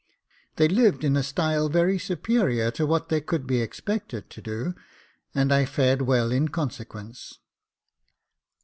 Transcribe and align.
They 0.55 0.67
lived 0.67 1.03
in 1.03 1.15
a 1.15 1.21
style 1.21 1.69
very 1.69 1.99
superior 1.99 2.71
to 2.71 2.87
what 2.87 3.09
they 3.09 3.21
could 3.21 3.45
be 3.45 3.61
expected 3.61 4.31
to 4.31 4.41
do, 4.41 4.73
and 5.35 5.53
I 5.53 5.65
fared 5.65 6.01
well 6.01 6.31
in 6.31 6.47
consequence. 6.47 7.37